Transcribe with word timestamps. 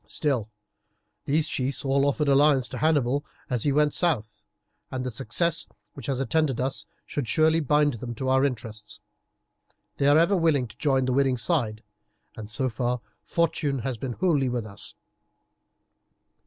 Still, 0.07 0.49
these 1.25 1.47
chiefs 1.47 1.85
all 1.85 2.07
offered 2.07 2.27
alliance 2.27 2.67
to 2.69 2.79
Hannibal 2.79 3.23
as 3.51 3.65
he 3.65 3.71
went 3.71 3.93
south, 3.93 4.43
and 4.89 5.05
the 5.05 5.11
success 5.11 5.67
which 5.93 6.07
has 6.07 6.19
attended 6.19 6.59
us 6.59 6.87
should 7.05 7.27
surely 7.27 7.59
bind 7.59 7.93
them 7.93 8.15
to 8.15 8.27
our 8.27 8.43
interests. 8.43 8.99
They 9.97 10.07
are 10.07 10.17
ever 10.17 10.35
willing 10.35 10.67
to 10.69 10.77
join 10.77 11.05
the 11.05 11.13
winning 11.13 11.37
side, 11.37 11.83
and 12.35 12.49
so 12.49 12.67
far 12.67 12.99
fortune 13.21 13.77
has 13.85 13.97
been 13.99 14.13
wholly 14.13 14.49
with 14.49 14.65
us." 14.65 14.95